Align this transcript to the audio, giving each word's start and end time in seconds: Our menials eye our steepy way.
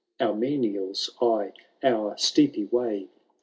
Our 0.19 0.33
menials 0.33 1.11
eye 1.21 1.53
our 1.83 2.17
steepy 2.17 2.65
way. 2.65 3.09